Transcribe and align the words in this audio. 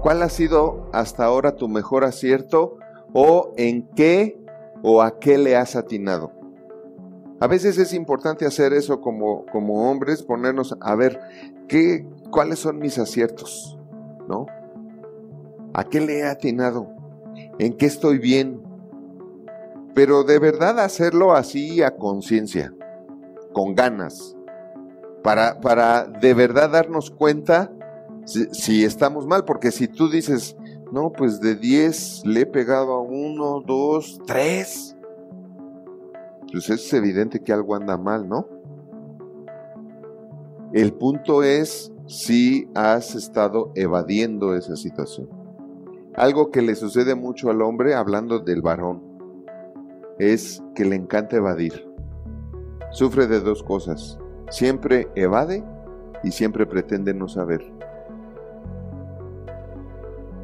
¿Cuál 0.00 0.22
ha 0.22 0.28
sido 0.28 0.88
hasta 0.92 1.24
ahora 1.24 1.56
tu 1.56 1.68
mejor 1.68 2.04
acierto 2.04 2.76
o 3.12 3.52
en 3.56 3.88
qué 3.96 4.40
o 4.82 5.02
a 5.02 5.18
qué 5.18 5.38
le 5.38 5.56
has 5.56 5.74
atinado? 5.74 6.32
A 7.40 7.46
veces 7.46 7.78
es 7.78 7.92
importante 7.92 8.46
hacer 8.46 8.72
eso 8.72 9.00
como, 9.00 9.44
como 9.46 9.90
hombres, 9.90 10.22
ponernos 10.22 10.76
a 10.80 10.94
ver 10.94 11.20
qué, 11.68 12.06
cuáles 12.30 12.60
son 12.60 12.78
mis 12.78 12.98
aciertos, 12.98 13.78
¿no? 14.28 14.46
¿A 15.74 15.84
qué 15.84 16.00
le 16.00 16.18
he 16.18 16.24
atinado? 16.24 16.90
¿En 17.58 17.76
qué 17.76 17.86
estoy 17.86 18.18
bien? 18.18 18.62
Pero 19.94 20.22
de 20.22 20.38
verdad 20.38 20.78
hacerlo 20.78 21.32
así 21.32 21.82
a 21.82 21.96
conciencia, 21.96 22.72
con 23.52 23.74
ganas, 23.74 24.36
para, 25.22 25.60
para 25.60 26.04
de 26.04 26.34
verdad 26.34 26.70
darnos 26.70 27.10
cuenta 27.10 27.72
si, 28.28 28.84
estamos 28.84 29.26
mal, 29.26 29.44
porque 29.44 29.70
si 29.70 29.88
tú 29.88 30.10
dices, 30.10 30.56
no, 30.92 31.12
pues 31.12 31.40
de 31.40 31.54
10 31.54 32.26
le 32.26 32.42
he 32.42 32.46
pegado 32.46 32.92
a 32.92 33.00
uno, 33.00 33.62
dos, 33.66 34.20
tres, 34.26 34.96
pues 36.52 36.68
es 36.70 36.92
evidente 36.92 37.40
que 37.40 37.52
algo 37.52 37.74
anda 37.74 37.96
mal, 37.96 38.28
¿no? 38.28 38.46
El 40.72 40.92
punto 40.92 41.42
es 41.42 41.92
si 42.06 42.68
has 42.74 43.14
estado 43.14 43.72
evadiendo 43.74 44.54
esa 44.54 44.76
situación. 44.76 45.28
Algo 46.14 46.50
que 46.50 46.62
le 46.62 46.74
sucede 46.74 47.14
mucho 47.14 47.50
al 47.50 47.62
hombre, 47.62 47.94
hablando 47.94 48.40
del 48.40 48.60
varón, 48.60 49.02
es 50.18 50.62
que 50.74 50.84
le 50.84 50.96
encanta 50.96 51.36
evadir. 51.36 51.88
Sufre 52.90 53.26
de 53.26 53.40
dos 53.40 53.62
cosas. 53.62 54.18
Siempre 54.50 55.08
evade 55.14 55.64
y 56.24 56.32
siempre 56.32 56.66
pretende 56.66 57.14
no 57.14 57.28
saber. 57.28 57.62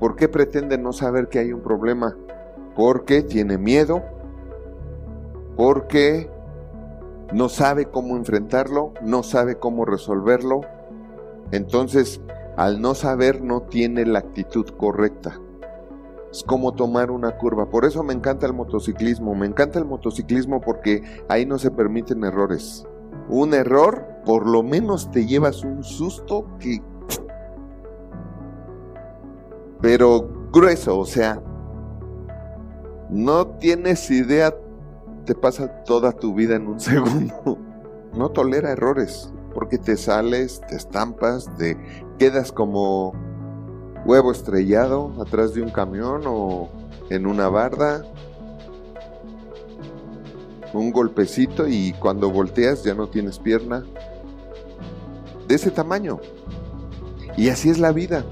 ¿Por 0.00 0.16
qué 0.16 0.28
pretende 0.28 0.78
no 0.78 0.92
saber 0.92 1.28
que 1.28 1.38
hay 1.38 1.52
un 1.52 1.62
problema? 1.62 2.16
Porque 2.74 3.22
tiene 3.22 3.58
miedo, 3.58 4.02
porque 5.56 6.30
no 7.32 7.48
sabe 7.48 7.86
cómo 7.86 8.16
enfrentarlo, 8.16 8.92
no 9.02 9.22
sabe 9.22 9.56
cómo 9.56 9.84
resolverlo. 9.84 10.60
Entonces, 11.50 12.20
al 12.56 12.80
no 12.80 12.94
saber, 12.94 13.42
no 13.42 13.62
tiene 13.62 14.06
la 14.06 14.18
actitud 14.20 14.66
correcta. 14.76 15.40
Es 16.30 16.42
como 16.42 16.74
tomar 16.74 17.10
una 17.10 17.38
curva. 17.38 17.70
Por 17.70 17.84
eso 17.84 18.02
me 18.02 18.12
encanta 18.12 18.46
el 18.46 18.52
motociclismo. 18.52 19.34
Me 19.34 19.46
encanta 19.46 19.78
el 19.78 19.86
motociclismo 19.86 20.60
porque 20.60 21.02
ahí 21.28 21.46
no 21.46 21.58
se 21.58 21.70
permiten 21.70 22.24
errores. 22.24 22.86
Un 23.28 23.54
error, 23.54 24.06
por 24.24 24.46
lo 24.46 24.62
menos 24.62 25.10
te 25.10 25.26
llevas 25.26 25.64
un 25.64 25.82
susto 25.82 26.46
que... 26.58 26.82
Pero 29.80 30.48
grueso, 30.52 30.98
o 30.98 31.06
sea, 31.06 31.42
no 33.10 33.46
tienes 33.58 34.10
idea 34.10 34.54
te 35.26 35.34
pasa 35.34 35.84
toda 35.84 36.12
tu 36.12 36.34
vida 36.34 36.56
en 36.56 36.68
un 36.68 36.80
segundo. 36.80 37.58
No 38.14 38.30
tolera 38.30 38.70
errores, 38.70 39.30
porque 39.52 39.76
te 39.76 39.98
sales, 39.98 40.62
te 40.66 40.76
estampas, 40.76 41.54
te 41.58 41.76
quedas 42.18 42.50
como 42.52 43.12
huevo 44.06 44.32
estrellado 44.32 45.12
atrás 45.20 45.52
de 45.52 45.60
un 45.60 45.70
camión 45.70 46.22
o 46.26 46.70
en 47.10 47.26
una 47.26 47.48
barda. 47.48 48.02
Un 50.72 50.92
golpecito 50.92 51.66
y 51.68 51.92
cuando 51.94 52.30
volteas 52.30 52.84
ya 52.84 52.94
no 52.94 53.08
tienes 53.08 53.38
pierna. 53.38 53.84
De 55.46 55.54
ese 55.54 55.70
tamaño. 55.70 56.20
Y 57.36 57.50
así 57.50 57.68
es 57.68 57.78
la 57.78 57.92
vida. 57.92 58.24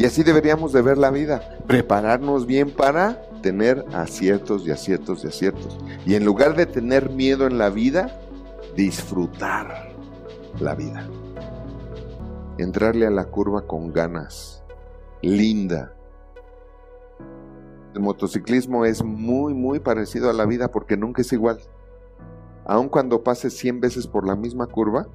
Y 0.00 0.06
así 0.06 0.22
deberíamos 0.22 0.72
de 0.72 0.80
ver 0.80 0.96
la 0.96 1.10
vida. 1.10 1.58
Prepararnos 1.66 2.46
bien 2.46 2.70
para 2.70 3.20
tener 3.42 3.84
aciertos 3.92 4.66
y 4.66 4.70
aciertos 4.70 5.22
y 5.22 5.26
aciertos. 5.26 5.78
Y 6.06 6.14
en 6.14 6.24
lugar 6.24 6.56
de 6.56 6.64
tener 6.64 7.10
miedo 7.10 7.46
en 7.46 7.58
la 7.58 7.68
vida, 7.68 8.18
disfrutar 8.74 9.92
la 10.58 10.74
vida. 10.74 11.06
Entrarle 12.56 13.06
a 13.06 13.10
la 13.10 13.26
curva 13.26 13.66
con 13.66 13.92
ganas. 13.92 14.64
Linda. 15.20 15.92
El 17.92 18.00
motociclismo 18.00 18.86
es 18.86 19.04
muy, 19.04 19.52
muy 19.52 19.80
parecido 19.80 20.30
a 20.30 20.32
la 20.32 20.46
vida 20.46 20.70
porque 20.70 20.96
nunca 20.96 21.20
es 21.20 21.30
igual. 21.34 21.60
Aun 22.64 22.88
cuando 22.88 23.22
pases 23.22 23.54
100 23.58 23.82
veces 23.82 24.06
por 24.06 24.26
la 24.26 24.34
misma 24.34 24.66
curva, 24.66 25.08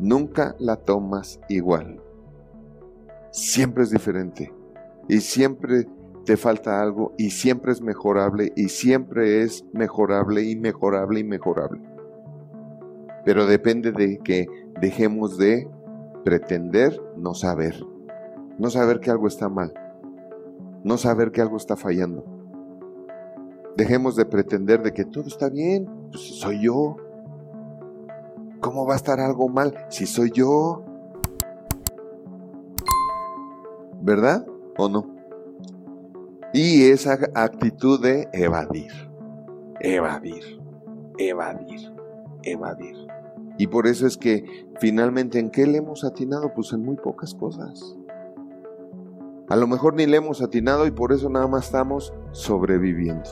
nunca 0.00 0.56
la 0.58 0.74
tomas 0.78 1.38
igual. 1.48 2.02
Siempre 3.30 3.84
es 3.84 3.90
diferente. 3.90 4.52
Y 5.08 5.20
siempre 5.20 5.86
te 6.28 6.36
falta 6.36 6.82
algo 6.82 7.14
y 7.16 7.30
siempre 7.30 7.72
es 7.72 7.80
mejorable 7.80 8.52
y 8.54 8.68
siempre 8.68 9.42
es 9.42 9.64
mejorable 9.72 10.42
y 10.42 10.56
mejorable 10.56 11.20
y 11.20 11.24
mejorable. 11.24 11.80
Pero 13.24 13.46
depende 13.46 13.92
de 13.92 14.18
que 14.18 14.46
dejemos 14.78 15.38
de 15.38 15.70
pretender 16.24 17.00
no 17.16 17.32
saber, 17.32 17.82
no 18.58 18.68
saber 18.68 19.00
que 19.00 19.10
algo 19.10 19.26
está 19.26 19.48
mal, 19.48 19.72
no 20.84 20.98
saber 20.98 21.32
que 21.32 21.40
algo 21.40 21.56
está 21.56 21.76
fallando. 21.76 22.26
Dejemos 23.78 24.14
de 24.14 24.26
pretender 24.26 24.82
de 24.82 24.92
que 24.92 25.06
todo 25.06 25.28
está 25.28 25.48
bien, 25.48 25.88
pues 26.10 26.22
soy 26.40 26.62
yo. 26.62 26.96
¿Cómo 28.60 28.86
va 28.86 28.92
a 28.92 28.96
estar 28.96 29.18
algo 29.18 29.48
mal 29.48 29.72
si 29.88 30.04
soy 30.04 30.30
yo? 30.30 30.84
¿Verdad 34.00 34.46
o 34.76 34.88
no? 34.88 35.14
Y 36.52 36.90
esa 36.90 37.18
actitud 37.34 38.00
de 38.02 38.28
evadir, 38.32 38.90
evadir, 39.80 40.60
evadir, 41.18 41.92
evadir. 42.42 42.96
Y 43.58 43.66
por 43.66 43.86
eso 43.86 44.06
es 44.06 44.16
que 44.16 44.66
finalmente 44.80 45.38
en 45.38 45.50
qué 45.50 45.66
le 45.66 45.78
hemos 45.78 46.04
atinado? 46.04 46.54
Pues 46.54 46.72
en 46.72 46.84
muy 46.84 46.96
pocas 46.96 47.34
cosas. 47.34 47.96
A 49.48 49.56
lo 49.56 49.66
mejor 49.66 49.94
ni 49.94 50.06
le 50.06 50.18
hemos 50.18 50.40
atinado 50.42 50.86
y 50.86 50.90
por 50.90 51.12
eso 51.12 51.28
nada 51.28 51.48
más 51.48 51.66
estamos 51.66 52.14
sobreviviendo. 52.32 53.30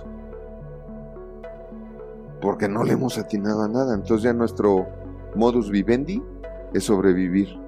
Porque 2.41 2.69
no 2.69 2.85
le 2.85 2.95
hemos 2.95 3.19
atinado 3.19 3.63
a 3.63 3.69
nada. 3.69 3.95
Entonces 3.95 4.23
ya 4.23 4.33
nuestro 4.33 4.87
modus 5.35 5.71
vivendi 5.71 6.23
es 6.75 6.85
sobrevivir. 6.85 7.66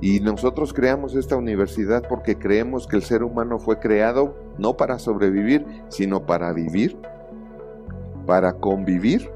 Y 0.00 0.20
nosotros 0.20 0.74
creamos 0.74 1.14
esta 1.14 1.36
universidad 1.36 2.02
porque 2.06 2.36
creemos 2.36 2.86
que 2.86 2.96
el 2.96 3.02
ser 3.02 3.22
humano 3.22 3.58
fue 3.58 3.78
creado 3.78 4.36
no 4.58 4.76
para 4.76 4.98
sobrevivir, 4.98 5.64
sino 5.88 6.26
para 6.26 6.52
vivir, 6.52 6.98
para 8.26 8.54
convivir 8.54 9.30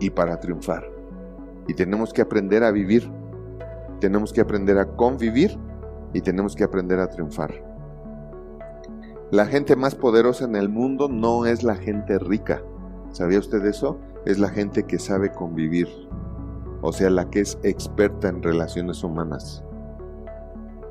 y 0.00 0.10
para 0.10 0.40
triunfar. 0.40 0.84
Y 1.68 1.74
tenemos 1.74 2.12
que 2.12 2.22
aprender 2.22 2.64
a 2.64 2.72
vivir, 2.72 3.08
tenemos 4.00 4.32
que 4.32 4.40
aprender 4.40 4.78
a 4.78 4.86
convivir 4.86 5.56
y 6.12 6.20
tenemos 6.20 6.56
que 6.56 6.64
aprender 6.64 6.98
a 6.98 7.08
triunfar. 7.08 7.54
La 9.30 9.46
gente 9.46 9.76
más 9.76 9.94
poderosa 9.94 10.44
en 10.44 10.56
el 10.56 10.68
mundo 10.68 11.08
no 11.08 11.46
es 11.46 11.62
la 11.62 11.76
gente 11.76 12.18
rica. 12.18 12.62
¿Sabía 13.10 13.38
usted 13.38 13.64
eso? 13.64 13.98
Es 14.24 14.38
la 14.38 14.48
gente 14.48 14.84
que 14.84 14.98
sabe 14.98 15.30
convivir, 15.30 15.88
o 16.82 16.92
sea, 16.92 17.10
la 17.10 17.30
que 17.30 17.40
es 17.40 17.58
experta 17.62 18.28
en 18.28 18.42
relaciones 18.42 19.02
humanas 19.04 19.65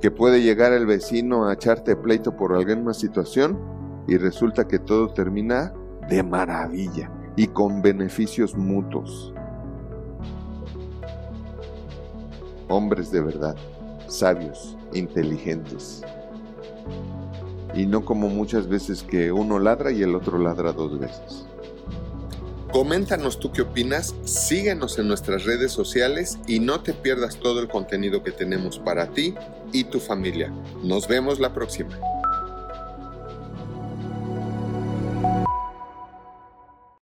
que 0.05 0.11
puede 0.11 0.43
llegar 0.43 0.71
el 0.71 0.85
vecino 0.85 1.47
a 1.47 1.53
echarte 1.53 1.95
pleito 1.95 2.37
por 2.37 2.53
alguna 2.53 2.93
situación 2.93 3.59
y 4.07 4.17
resulta 4.17 4.67
que 4.67 4.77
todo 4.77 5.11
termina 5.11 5.73
de 6.07 6.21
maravilla 6.21 7.09
y 7.35 7.47
con 7.47 7.81
beneficios 7.81 8.55
mutuos. 8.55 9.33
Hombres 12.67 13.09
de 13.09 13.19
verdad, 13.21 13.55
sabios, 14.07 14.77
inteligentes. 14.93 16.03
Y 17.73 17.87
no 17.87 18.05
como 18.05 18.29
muchas 18.29 18.67
veces 18.67 19.01
que 19.01 19.31
uno 19.31 19.57
ladra 19.57 19.91
y 19.91 20.03
el 20.03 20.13
otro 20.13 20.37
ladra 20.37 20.71
dos 20.71 20.99
veces. 20.99 21.47
Coméntanos 22.71 23.39
tú 23.39 23.51
qué 23.51 23.61
opinas, 23.61 24.15
síguenos 24.25 24.97
en 24.99 25.07
nuestras 25.07 25.45
redes 25.45 25.71
sociales 25.71 26.37
y 26.47 26.59
no 26.59 26.81
te 26.81 26.93
pierdas 26.93 27.37
todo 27.37 27.61
el 27.61 27.67
contenido 27.67 28.23
que 28.23 28.31
tenemos 28.31 28.79
para 28.79 29.07
ti 29.07 29.33
y 29.71 29.85
tu 29.85 29.99
familia. 29.99 30.51
Nos 30.83 31.07
vemos 31.07 31.39
la 31.39 31.53
próxima. 31.53 31.97